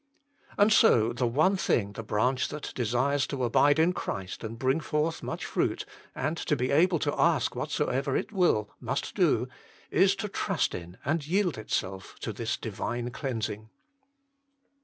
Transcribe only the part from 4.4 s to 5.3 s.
and bring forth